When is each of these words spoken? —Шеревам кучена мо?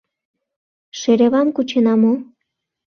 —Шеревам 0.99 1.47
кучена 1.55 1.93
мо? 2.01 2.13